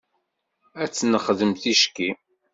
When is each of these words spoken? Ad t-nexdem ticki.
Ad 0.81 0.89
t-nexdem 0.93 1.51
ticki. 1.61 2.09